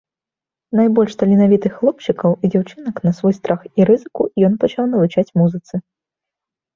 [0.77, 5.75] Найбольш таленавітых хлопчыкаў і дзяўчынак на свой страх і рызыку ён пачаў навучаць музыцы.